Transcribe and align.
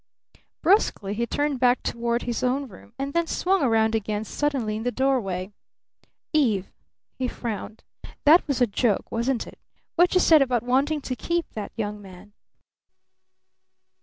Bruskly 0.63 1.13
he 1.13 1.27
turned 1.27 1.59
back 1.59 1.83
toward 1.83 2.23
his 2.23 2.41
own 2.41 2.67
room, 2.67 2.91
and 2.97 3.13
then 3.13 3.27
swung 3.27 3.61
around 3.61 3.93
again 3.93 4.23
suddenly 4.23 4.77
in 4.77 4.81
the 4.81 4.91
doorway. 4.91 5.53
"Eve," 6.33 6.71
he 7.19 7.27
frowned. 7.27 7.83
"That 8.25 8.47
was 8.47 8.61
a 8.61 8.65
joke 8.65 9.11
wasn't 9.11 9.45
it? 9.45 9.59
what 9.97 10.15
you 10.15 10.19
said 10.19 10.41
about 10.41 10.63
wanting 10.63 11.01
to 11.01 11.15
keep 11.15 11.45
that 11.53 11.71
young 11.75 12.01
man?" 12.01 12.33